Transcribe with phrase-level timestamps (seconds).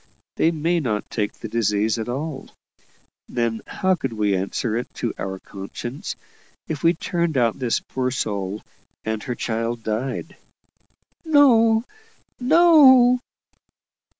[0.35, 2.49] They may not take the disease at all.
[3.29, 6.15] Then, how could we answer it to our conscience
[6.67, 8.63] if we turned out this poor soul,
[9.03, 10.37] and HER child died?"
[11.23, 11.83] "No!
[12.39, 13.19] no!"